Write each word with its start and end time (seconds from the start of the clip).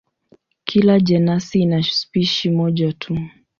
Kila 0.63 0.97
jenasi 0.99 1.61
ina 1.61 1.83
spishi 1.83 2.49
moja 2.49 2.93
tu. 2.93 3.19